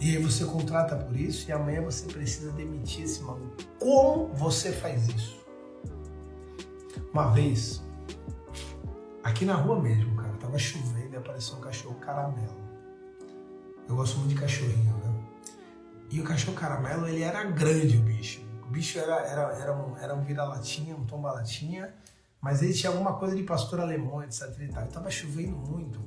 [0.00, 3.56] e aí você contrata por isso e amanhã você precisa demitir esse maluco.
[3.78, 5.44] Como você faz isso?
[7.12, 7.82] Uma vez,
[9.22, 12.64] aqui na rua mesmo, cara, tava chovendo e apareceu um cachorro caramelo.
[13.88, 15.14] Eu gosto muito de cachorrinho, né?
[16.10, 18.40] E o cachorro caramelo, ele era grande, o bicho.
[18.62, 21.94] O bicho era, era, era um, era um vira-latinha, um tomba-latinha,
[22.40, 24.84] mas ele tinha alguma coisa de pastor alemão, etc e tal.
[24.84, 26.00] E tava chovendo muito.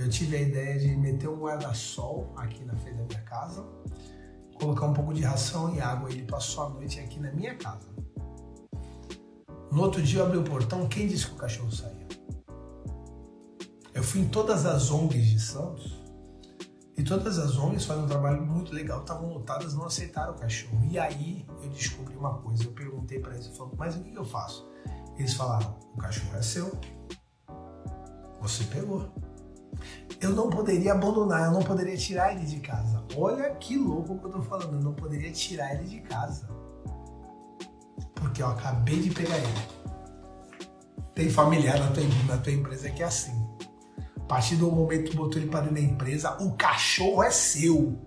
[0.00, 3.62] Eu tive a ideia de meter um guarda-sol aqui na frente da minha casa,
[4.54, 6.10] colocar um pouco de ração e água.
[6.10, 7.86] Ele passou a noite aqui na minha casa.
[9.70, 12.08] No outro dia eu abri o portão, quem disse que o cachorro saía?
[13.92, 16.02] Eu fui em todas as ONGs de Santos
[16.96, 20.82] e todas as ONGs fazem um trabalho muito legal, estavam lotadas, não aceitaram o cachorro.
[20.90, 24.14] E aí eu descobri uma coisa, eu perguntei para eles, eu falei, mas o que
[24.16, 24.66] eu faço?
[25.18, 26.80] Eles falaram, o cachorro é seu,
[28.40, 29.12] você pegou.
[30.20, 33.02] Eu não poderia abandonar, eu não poderia tirar ele de casa.
[33.16, 36.48] Olha que louco que eu tô falando, eu não poderia tirar ele de casa.
[38.14, 40.68] Porque eu acabei de pegar ele.
[41.14, 43.50] Tem familiar na tua, na tua empresa que é assim
[44.30, 47.98] partir do momento que tu botou ele para dentro da empresa, o cachorro é seu.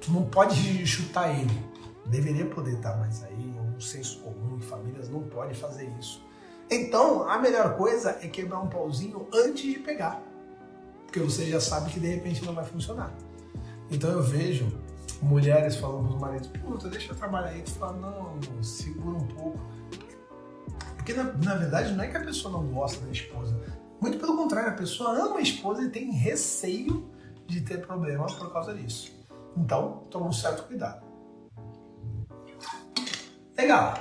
[0.00, 1.70] Tu não pode chutar ele.
[2.06, 5.86] Deveria poder estar, tá, mas aí é um senso comum e famílias não podem fazer
[6.00, 6.24] isso.
[6.70, 10.18] Então, a melhor coisa é quebrar um pauzinho antes de pegar.
[11.12, 13.12] Porque você já sabe que de repente não vai funcionar.
[13.90, 14.66] Então eu vejo
[15.20, 17.60] mulheres falando para os maridos, puta, deixa eu trabalhar aí.
[17.60, 19.60] Tu fala, não, segura um pouco.
[20.96, 23.54] Porque na, na verdade não é que a pessoa não gosta da esposa.
[24.00, 27.10] Muito pelo contrário, a pessoa ama a esposa e tem receio
[27.46, 29.12] de ter problema por causa disso.
[29.54, 31.04] Então, toma um certo cuidado.
[33.54, 33.98] Legal.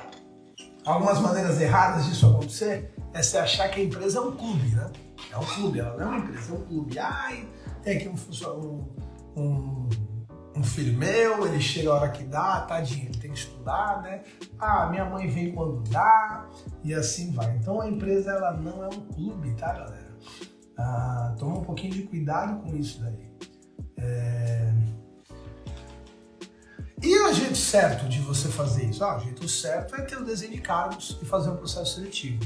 [0.86, 4.90] Algumas maneiras erradas disso acontecer é você achar que a empresa é um clube, né?
[5.32, 7.00] É um clube, ela não é uma empresa, é um clube.
[7.00, 7.48] Ai,
[7.84, 8.96] tem aqui um,
[9.38, 9.90] um,
[10.56, 14.24] um filho meu, ele chega a hora que dá, tadinho, ele tem que estudar, né?
[14.60, 16.50] Ah, minha mãe vem quando dá
[16.84, 17.56] e assim vai.
[17.56, 20.12] Então a empresa ela não é um clube, tá, galera?
[20.78, 23.32] Ah, toma um pouquinho de cuidado com isso daí.
[23.98, 24.74] É...
[27.02, 29.04] E o jeito certo de você fazer isso?
[29.04, 32.44] Ah, o jeito certo é ter o desenho de cargos e fazer um processo seletivo.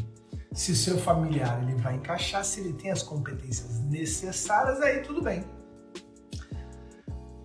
[0.56, 5.22] Se o seu familiar ele vai encaixar, se ele tem as competências necessárias, aí tudo
[5.22, 5.44] bem.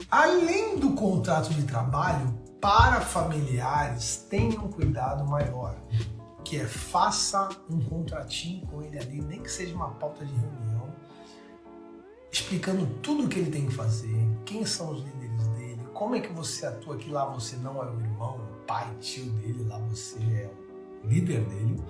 [0.09, 5.77] Além do contrato de trabalho, para familiares, tenha um cuidado maior,
[6.45, 10.95] que é faça um contratinho com ele ali, nem que seja uma pauta de reunião,
[12.31, 16.21] explicando tudo o que ele tem que fazer, quem são os líderes dele, como é
[16.21, 19.79] que você atua que lá você não é o irmão, o pai, tio dele, lá
[19.79, 20.51] você é
[21.03, 21.83] o líder dele.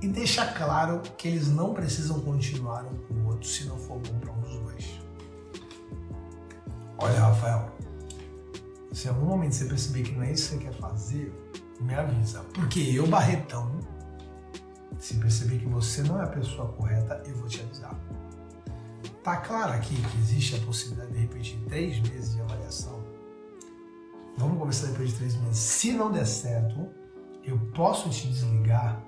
[0.00, 3.98] E deixa claro que eles não precisam continuar um com o outro se não for
[3.98, 5.00] bom para um dos dois.
[6.98, 7.72] Olha, Rafael,
[8.92, 11.32] se em algum momento você perceber que não é isso que você quer fazer,
[11.80, 12.40] me avisa.
[12.54, 13.80] Porque eu, Barretão,
[14.98, 17.98] se perceber que você não é a pessoa correta, eu vou te avisar.
[19.22, 23.02] Tá claro aqui que existe a possibilidade de repetir três meses de avaliação.
[24.36, 25.58] Vamos conversar depois de três meses.
[25.58, 26.88] Se não der certo,
[27.42, 29.02] eu posso te desligar.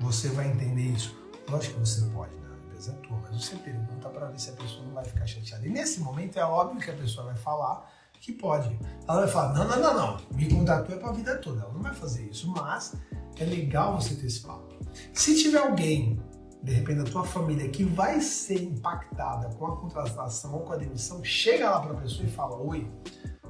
[0.00, 1.16] Você vai entender isso.
[1.48, 2.40] Lógico que você pode
[2.80, 5.66] empresa é tua, mas você pergunta para ver se a pessoa não vai ficar chateada.
[5.66, 8.78] E nesse momento é óbvio que a pessoa vai falar que pode.
[9.06, 11.62] Ela vai falar: não, não, não, não, me contratou é para a vida toda.
[11.62, 12.94] Ela não vai fazer isso, mas
[13.38, 14.68] é legal você ter esse papo.
[15.12, 16.20] Se tiver alguém,
[16.62, 20.76] de repente, da tua família que vai ser impactada com a contratação ou com a
[20.76, 22.90] demissão, chega lá para a pessoa e fala: oi,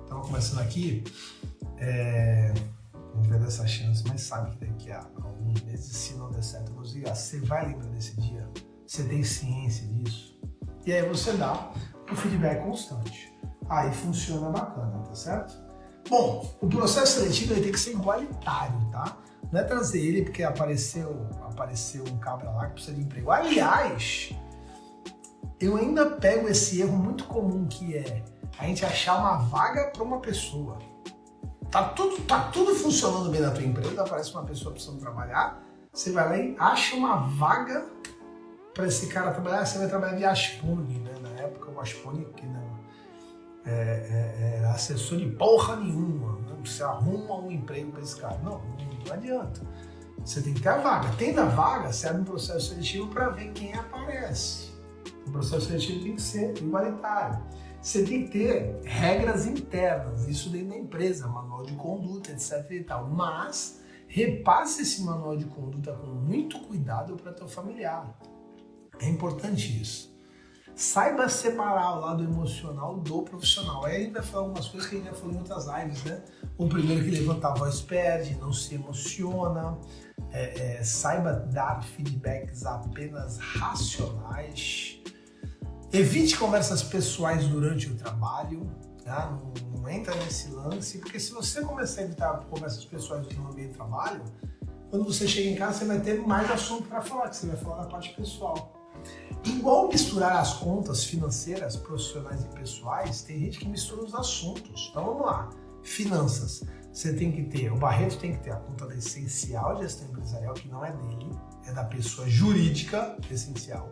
[0.03, 1.05] estamos começando aqui.
[1.79, 2.53] É,
[3.21, 6.43] não vai dar essa chance, mas sabe que daqui a alguns meses, se não der
[6.43, 8.49] certo, você vai lembrar desse dia
[8.91, 10.37] você tem ciência disso.
[10.85, 11.71] E aí você dá
[12.11, 13.33] o feedback constante.
[13.69, 15.55] Aí funciona bacana, tá certo?
[16.09, 19.17] Bom, o processo seletivo ele tem que ser igualitário, tá?
[19.53, 23.31] Não é trazer ele porque apareceu, apareceu um cabra lá que precisa de emprego.
[23.31, 24.33] Aliás,
[25.61, 28.25] eu ainda pego esse erro muito comum que é
[28.59, 30.79] a gente achar uma vaga para uma pessoa.
[31.71, 36.11] Tá tudo, tá tudo funcionando bem na tua empresa, aparece uma pessoa precisando trabalhar, você
[36.11, 37.87] vai lá e acha uma vaga
[38.75, 41.13] para esse cara trabalhar, você vai trabalhar de Aspone, né?
[41.23, 42.81] Na época o Aspone que não
[43.65, 46.39] é, é, era assessor de porra nenhuma.
[46.41, 46.57] Né?
[46.65, 48.39] Você arruma um emprego para esse cara.
[48.39, 48.61] Não,
[49.07, 49.61] não adianta.
[50.25, 51.11] Você tem que ter a vaga.
[51.17, 54.71] Tendo a vaga, abre um processo seletivo para ver quem aparece.
[55.27, 57.43] O processo seletivo tem que ser igualitário.
[57.83, 62.85] Você tem que ter regras internas, isso dentro da empresa, manual de conduta, etc e
[62.85, 63.09] tal.
[63.09, 68.19] Mas repasse esse manual de conduta com muito cuidado para teu familiar.
[69.01, 70.11] É importante isso.
[70.75, 73.85] Saiba separar o lado emocional do profissional.
[73.85, 76.23] Aí gente vai falar algumas coisas que a gente já falou em outras lives, né?
[76.57, 79.79] O primeiro que levanta a voz perde, não se emociona.
[80.33, 85.01] É, é, saiba dar feedbacks apenas racionais.
[85.93, 88.71] Evite conversas pessoais durante o trabalho.
[89.05, 89.31] Tá?
[89.31, 93.71] Não, não, entra nesse lance, porque se você começar a evitar conversas pessoais no ambiente
[93.71, 94.23] de trabalho,
[94.89, 97.57] quando você chega em casa, você vai ter mais assunto para falar, que você vai
[97.57, 98.73] falar da parte pessoal.
[99.45, 104.89] Igual misturar as contas financeiras, profissionais e pessoais, tem gente que mistura os assuntos.
[104.91, 105.51] Então vamos lá.
[105.83, 106.63] Finanças.
[106.93, 110.09] Você tem que ter, o Barreto tem que ter a conta da essencial de gestão
[110.09, 111.31] empresarial, que não é dele,
[111.67, 113.91] é da pessoa jurídica essencial.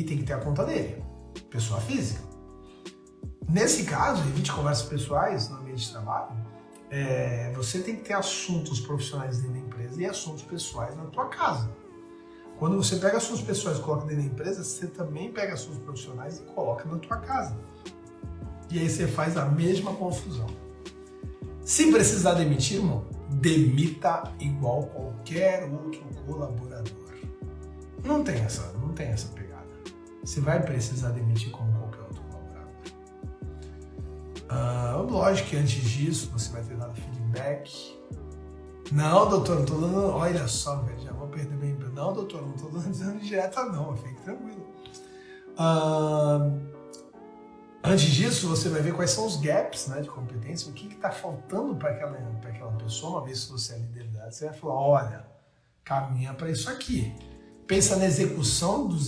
[0.00, 1.04] E tem que ter a conta dele,
[1.50, 2.22] pessoa física.
[3.46, 6.34] Nesse caso, evite conversas pessoais no ambiente de trabalho.
[6.88, 11.26] É, você tem que ter assuntos profissionais dentro da empresa e assuntos pessoais na tua
[11.26, 11.70] casa.
[12.58, 16.38] Quando você pega assuntos pessoais e coloca dentro da empresa, você também pega assuntos profissionais
[16.38, 17.54] e coloca na tua casa.
[18.70, 20.46] E aí você faz a mesma confusão.
[21.62, 27.10] Se precisar demitir, irmão, demita igual qualquer outro colaborador.
[28.02, 29.59] Não tem essa, não tem essa pegada.
[30.24, 32.72] Você vai precisar demitir como qualquer outro colaborador.
[34.48, 37.98] Ah, lógico que antes disso você vai ter dado feedback.
[38.92, 40.06] Não, doutor, não tô dando.
[40.08, 41.94] Olha só, velho, já vou perder meu emprego.
[41.94, 43.96] Não, doutor, não tô dando direta, não.
[43.96, 44.66] Fique tranquilo.
[45.56, 46.50] Ah,
[47.82, 51.10] Antes disso, você vai ver quais são os gaps né, de competência, o que está
[51.10, 55.26] faltando para aquela, aquela pessoa, uma vez que você é lideridade, você vai falar, olha,
[55.82, 57.10] caminha para isso aqui.
[57.66, 58.98] Pensa na execução do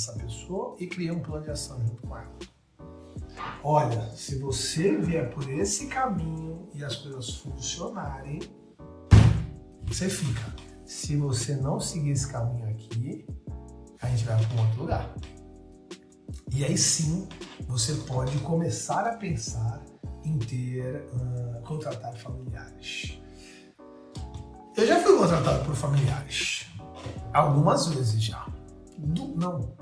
[0.00, 2.38] dessa pessoa e cria um plano de ação junto com ela.
[3.62, 8.40] Olha, se você vier por esse caminho e as coisas funcionarem,
[9.86, 10.54] você fica.
[10.86, 13.26] Se você não seguir esse caminho aqui,
[14.00, 15.14] a gente vai para um outro lugar.
[16.52, 17.28] E aí sim
[17.68, 19.84] você pode começar a pensar
[20.24, 23.20] em ter, uh, contratar familiares.
[24.76, 26.66] Eu já fui contratado por familiares.
[27.32, 28.46] Algumas vezes já.
[28.98, 29.80] Do, não.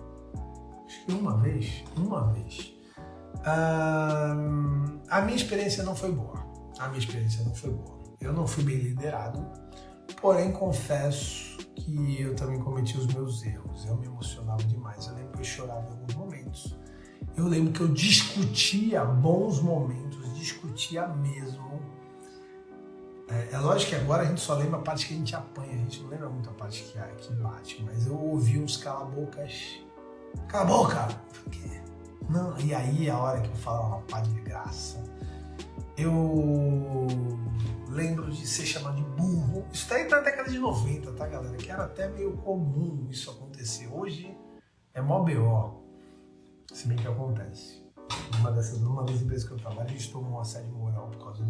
[1.08, 1.84] Uma vez.
[1.96, 2.72] Uma vez.
[3.44, 6.46] A minha experiência não foi boa.
[6.78, 7.98] A minha experiência não foi boa.
[8.20, 9.46] Eu não fui bem liderado,
[10.20, 13.86] porém confesso que eu também cometi os meus erros.
[13.86, 15.06] Eu me emocionava demais.
[15.06, 16.76] Eu lembro que eu chorava em alguns momentos.
[17.36, 21.80] Eu lembro que eu discutia bons momentos, discutia mesmo.
[23.28, 25.72] É, é, lógico que agora a gente só lembra a parte que a gente apanha,
[25.72, 29.80] a gente não lembra muito a parte que, que bate, mas eu ouvi uns cala-bocas.
[30.46, 31.28] Cala a boca!
[32.28, 35.02] Não, e aí a hora que eu falo uma pá de graça.
[35.96, 37.06] Eu
[37.88, 39.66] lembro de ser chamado de burro.
[39.72, 41.56] Isso daí na década de 90, tá, galera?
[41.56, 43.88] Que era até meio comum isso acontecer.
[43.88, 44.36] Hoje
[44.92, 45.82] é mó BO.
[46.72, 47.82] Se bem que acontece.
[48.36, 51.24] Numa, dessas, numa das empresas que eu trabalho, a gente tomou uma assédio moral por
[51.24, 51.44] causa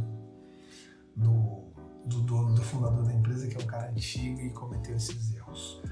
[1.17, 1.73] do,
[2.07, 5.83] do, do, do fundador da empresa, que é um cara antigo e cometeu esses erros.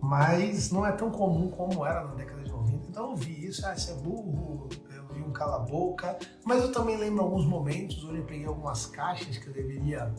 [0.00, 2.88] Mas não é tão comum como era na década de 90.
[2.88, 6.18] Então eu vi isso, ah, você é burro, eu vi um cala-boca.
[6.44, 10.12] Mas eu também lembro alguns momentos onde eu peguei algumas caixas que eu deveria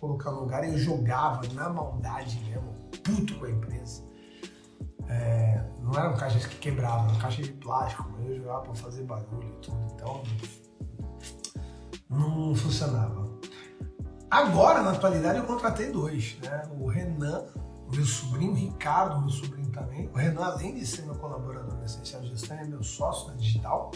[0.00, 4.02] colocar no lugar e eu jogava na maldade mesmo, puto com a empresa.
[5.08, 9.04] É, não eram caixas que quebravam, eram caixas de plástico, mas eu jogava para fazer
[9.04, 10.22] barulho e tudo, então
[12.08, 13.30] não funcionava.
[14.30, 16.62] Agora, na atualidade, eu contratei dois, né?
[16.80, 17.44] O Renan,
[17.94, 20.08] meu sobrinho, Ricardo, meu sobrinho também.
[20.08, 23.90] O Renan, além de ser meu colaborador na Essencial Gestão, é meu sócio na digital.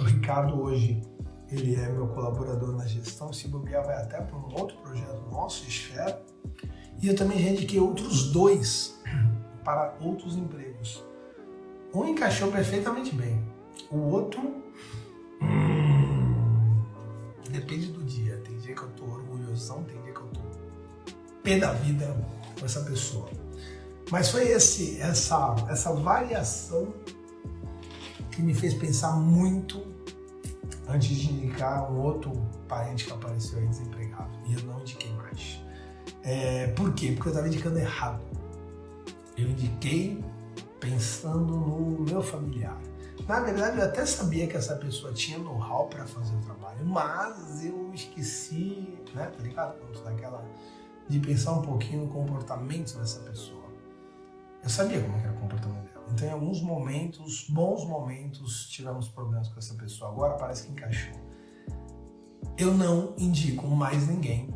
[0.00, 1.02] O Ricardo hoje
[1.50, 3.32] ele é meu colaborador na gestão.
[3.32, 6.22] Se bobear, vai até para um outro projeto nosso, Esfera.
[7.00, 9.00] E eu também já indiquei outros dois
[9.64, 11.04] para outros empregos.
[11.94, 13.42] Um encaixou perfeitamente bem,
[13.90, 14.40] o outro.
[15.40, 16.82] Hum,
[17.50, 18.36] depende do dia.
[18.38, 20.40] Tem dia que eu tô orgulhosão, tem dia que eu tô
[21.42, 22.16] pé da vida
[22.58, 23.28] com essa pessoa.
[24.10, 26.94] Mas foi esse, essa, essa variação
[28.30, 29.82] que me fez pensar muito
[30.88, 32.32] antes de indicar um outro
[32.68, 34.30] parente que apareceu aí desempregado.
[34.46, 35.60] E eu não indiquei mais.
[36.22, 37.12] É, por quê?
[37.12, 38.22] Porque eu estava indicando errado
[39.36, 40.24] eu indiquei
[40.80, 42.80] pensando no meu familiar.
[43.28, 47.64] Na verdade, eu até sabia que essa pessoa tinha know-how para fazer o trabalho, mas
[47.64, 49.76] eu esqueci, né, tá ligado?
[50.04, 50.44] Daquela
[51.08, 53.64] de pensar um pouquinho no comportamento dessa pessoa.
[54.62, 56.06] Eu sabia como era o comportamento dela.
[56.10, 60.10] Então, em alguns momentos, bons momentos, tivemos problemas com essa pessoa.
[60.10, 61.14] Agora parece que encaixou.
[62.58, 64.48] Eu não indico mais ninguém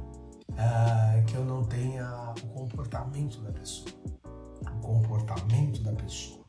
[0.51, 3.91] uh, que eu não tenha o comportamento da pessoa.
[4.77, 6.41] O comportamento da pessoa.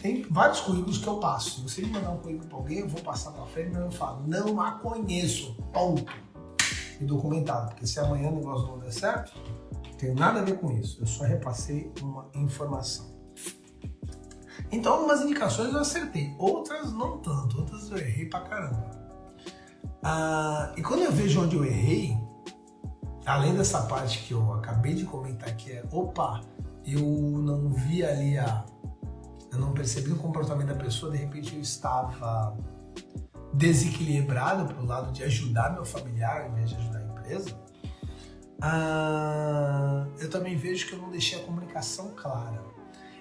[0.00, 1.56] Tem vários currículos que eu passo.
[1.56, 3.90] Se você me mandar um currículo para alguém, eu vou passar para frente, mas eu
[3.90, 6.29] falo, não a conheço, ponto.
[7.00, 9.32] E documentado, porque se amanhã o negócio não der certo,
[9.72, 11.00] não tem nada a ver com isso.
[11.00, 13.10] Eu só repassei uma informação.
[14.70, 18.90] Então, algumas indicações eu acertei, outras não tanto, outras eu errei pra caramba.
[20.02, 22.16] Ah, e quando eu vejo onde eu errei,
[23.26, 26.42] além dessa parte que eu acabei de comentar, que é, opa,
[26.84, 28.64] eu não vi ali a.
[29.52, 32.56] Eu não percebi o comportamento da pessoa, de repente eu estava
[33.52, 37.58] desequilibrado para o lado de ajudar meu familiar ao invés de ajudar a empresa.
[38.62, 42.62] Ah, eu também vejo que eu não deixei a comunicação clara.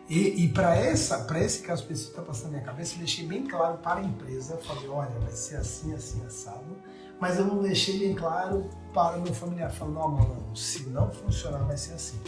[0.10, 3.00] E, e para essa, para esse caso específico que está passando na minha cabeça, eu
[3.00, 6.78] deixei bem claro para a empresa, falei, olha, vai ser assim, assim, assado.
[7.20, 11.12] Mas eu não deixei bem claro para o meu familiar, falando, não, mano, se não
[11.12, 12.20] funcionar, vai ser assim.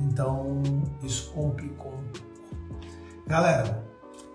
[0.00, 0.60] Então,
[1.02, 2.28] isso complicou um pouco.
[3.26, 3.87] Galera,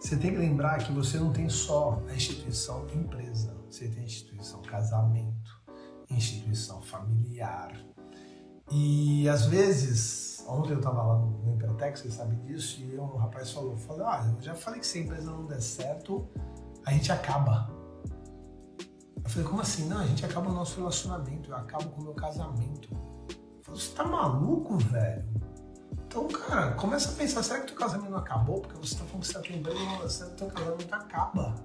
[0.04, 4.06] você tem que lembrar que você não tem só a instituição empresa, você tem a
[4.06, 5.62] instituição casamento,
[6.10, 7.74] instituição familiar.
[8.72, 13.52] E às vezes Ontem eu estava lá no Impertex, você sabe disso, e um rapaz
[13.52, 16.28] falou, falou, ah, eu já falei que se a empresa não der certo,
[16.86, 17.70] a gente acaba.
[19.24, 19.88] Eu falei, como assim?
[19.88, 22.90] Não, a gente acaba o nosso relacionamento, eu acabo com o meu casamento.
[22.92, 25.24] Eu falei, você tá maluco, velho?
[26.14, 28.62] Então, cara, começa a pensar, será que teu casamento acabou?
[28.62, 31.56] Porque você tá falando que você tá empresa não dá certo, teu casamento acaba.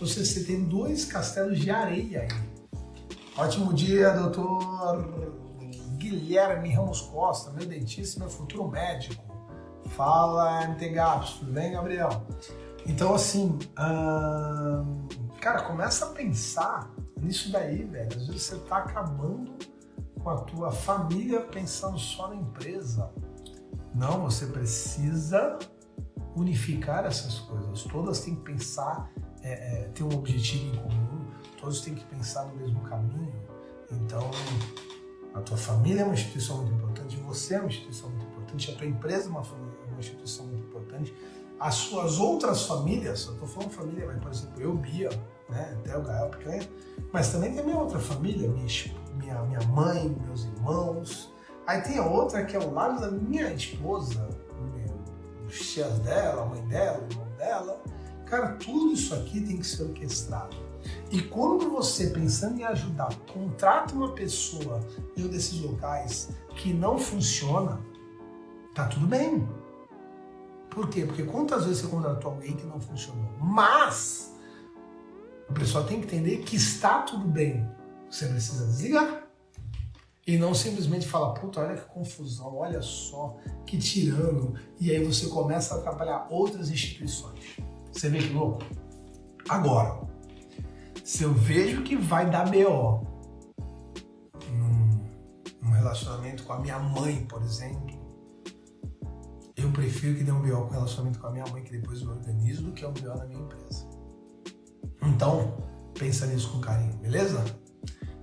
[0.00, 2.28] Você, você tem dois castelos de areia aí.
[3.36, 5.32] Ótimo dia, doutor
[5.96, 9.22] Guilherme Ramos Costa, meu dentista, meu futuro médico.
[9.90, 12.26] Fala, MTGAPS, tudo bem, Gabriel?
[12.84, 15.06] Então, assim, hum,
[15.40, 16.90] cara, começa a pensar
[17.20, 18.08] nisso daí, velho.
[18.08, 19.52] Às vezes você tá acabando
[20.20, 23.08] com a tua família pensando só na empresa.
[23.94, 25.58] Não, você precisa
[26.34, 27.84] unificar essas coisas.
[27.84, 29.10] Todas têm que pensar,
[29.42, 31.26] é, é, ter um objetivo em comum,
[31.60, 33.32] todos têm que pensar no mesmo caminho.
[33.92, 34.30] Então,
[35.32, 38.74] a tua família é uma instituição muito importante, você é uma instituição muito importante, a
[38.74, 41.14] tua empresa é uma, é uma instituição muito importante,
[41.60, 45.10] as suas outras famílias, eu estou falando família, mas por exemplo, eu, Bia,
[45.48, 46.68] né, até o Gael Picanha,
[47.12, 48.66] mas também tem a minha outra família, minha,
[49.16, 51.33] minha, minha mãe, meus irmãos,
[51.66, 54.28] aí tem a outra que é o lado da minha esposa,
[55.46, 57.82] os tias dela, a mãe dela, o irmão dela,
[58.26, 60.56] cara, tudo isso aqui tem que ser orquestrado.
[61.10, 64.80] E quando você, pensando em ajudar, contrata uma pessoa
[65.16, 67.80] em um desses locais que não funciona,
[68.74, 69.48] tá tudo bem.
[70.70, 71.06] Por quê?
[71.06, 73.30] Porque quantas vezes você contratou alguém que não funcionou?
[73.40, 74.34] Mas
[75.48, 77.68] o pessoal tem que entender que está tudo bem.
[78.10, 79.23] Você precisa desligar.
[80.26, 84.54] E não simplesmente falar, puta, olha que confusão, olha só, que tirano.
[84.80, 87.58] E aí você começa a atrapalhar outras instituições.
[87.92, 88.64] Você vê que louco?
[89.48, 90.00] Agora,
[91.04, 93.06] se eu vejo que vai dar BO
[94.50, 98.02] num, relacionamento com a minha mãe, por exemplo,
[99.54, 102.08] eu prefiro que dê um BO com relacionamento com a minha mãe, que depois eu
[102.08, 103.86] organizo, do que um BO na minha empresa.
[105.02, 105.58] Então,
[105.98, 107.44] pensa nisso com carinho, beleza?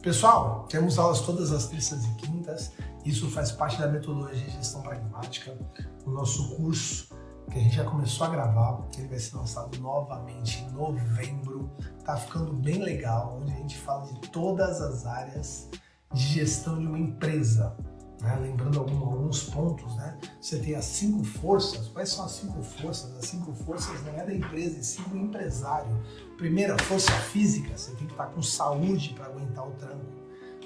[0.02, 2.72] Pessoal, temos aulas todas as terças e quintas.
[3.06, 5.56] Isso faz parte da metodologia de gestão pragmática,
[6.04, 7.16] o nosso curso
[7.52, 11.70] que a gente já começou a gravar, ele vai ser lançado novamente em novembro.
[12.04, 15.70] Tá ficando bem legal, onde a gente fala de todas as áreas
[16.12, 17.76] de gestão de uma empresa.
[18.22, 18.38] Né?
[18.39, 20.17] Lembrando alguns pontos, né?
[20.39, 21.88] Você tem as cinco forças.
[21.88, 23.17] Quais são as cinco forças?
[23.17, 25.99] As cinco forças não é da empresa, e sim do empresário.
[26.38, 27.76] Primeira, força física.
[27.76, 30.05] Você tem que estar com saúde para aguentar o tranco.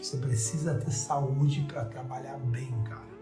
[0.01, 3.15] Você precisa ter saúde para trabalhar bem, cara.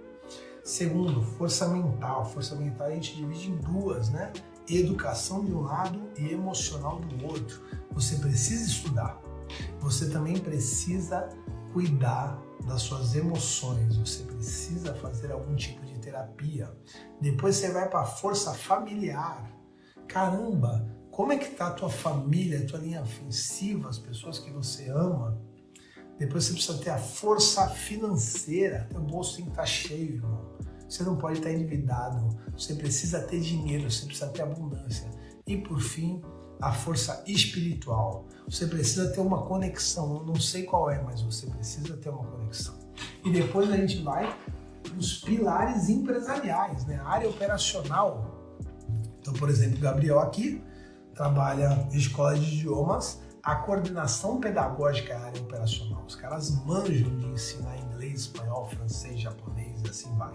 [0.64, 2.26] Segundo, força mental.
[2.26, 4.34] Força mental a gente divide em duas, né?
[4.68, 7.62] Educação de um lado e emocional do outro.
[7.92, 9.22] Você precisa estudar.
[9.80, 11.30] Você também precisa
[11.74, 13.98] cuidar das suas emoções.
[13.98, 16.72] Você precisa fazer algum tipo de terapia.
[17.22, 19.52] Depois você vai para a força familiar.
[20.08, 24.52] Caramba, como é que tá a tua família, a tua linha ofensiva, as pessoas que
[24.52, 25.40] você ama?
[26.18, 28.88] Depois você precisa ter a força financeira.
[28.90, 30.58] Teu bolso tem que estar tá cheio, irmão.
[30.88, 35.10] você não pode estar endividado, você precisa ter dinheiro, você precisa ter abundância.
[35.46, 36.22] E por fim,
[36.62, 38.26] a força espiritual.
[38.48, 42.24] Você precisa ter uma conexão, eu não sei qual é, mas você precisa ter uma
[42.24, 42.76] conexão.
[43.24, 44.34] E depois a gente vai
[44.98, 47.00] os pilares empresariais, né?
[47.04, 48.58] a área operacional.
[49.20, 50.62] Então, por exemplo, Gabriel aqui
[51.14, 56.04] trabalha escola de idiomas, a coordenação pedagógica é a área operacional.
[56.08, 60.34] Os caras manjam de ensinar inglês, espanhol, francês, japonês e assim vai.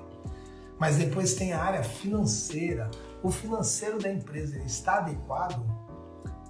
[0.79, 2.91] Mas depois tem a área financeira.
[3.23, 5.65] O financeiro da empresa está adequado?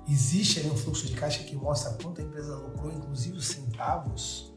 [0.08, 4.54] Existe ali um fluxo de caixa que mostra quanto a empresa lucrou, inclusive os centavos?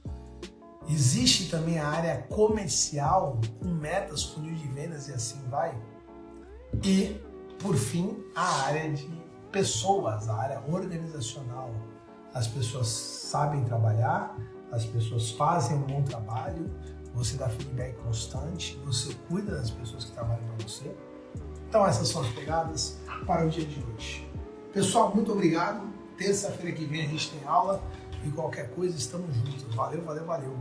[0.88, 5.78] Existe também a área comercial, com metas, funil de vendas e assim vai?
[6.84, 7.22] E,
[7.60, 9.10] por fim, a área de
[9.52, 11.70] pessoas, a área organizacional.
[12.34, 14.38] As pessoas sabem trabalhar,
[14.72, 16.72] as pessoas fazem um bom trabalho,
[17.14, 20.95] você dá feedback constante, você cuida das pessoas que trabalham para você.
[21.68, 24.30] Então essas são as pegadas para o dia de hoje.
[24.74, 25.86] Pessoal, muito obrigado.
[26.17, 27.84] Terça-feira que vem a gente tem aula
[28.26, 29.76] e qualquer coisa estamos juntos.
[29.76, 30.57] Valeu, valeu, valeu.